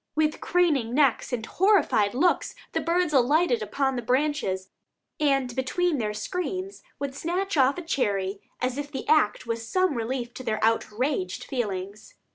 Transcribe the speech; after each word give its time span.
With 0.15 0.41
craning 0.41 0.95
necks 0.95 1.31
and 1.31 1.45
horrified 1.45 2.15
looks 2.15 2.55
the 2.71 2.81
birds 2.81 3.13
alighted 3.13 3.61
upon 3.61 3.95
the 3.95 4.01
branches, 4.01 4.69
and 5.19 5.55
between 5.55 5.99
their 5.99 6.15
screams 6.15 6.81
would 6.97 7.13
snatch 7.13 7.55
off 7.55 7.77
a 7.77 7.83
cherry, 7.83 8.41
as 8.59 8.79
if 8.79 8.91
the 8.91 9.07
act 9.07 9.45
was 9.45 9.67
some 9.69 9.93
relief 9.93 10.33
to 10.33 10.43
their 10.43 10.59
outraged 10.65 11.43
feelings. 11.43 12.15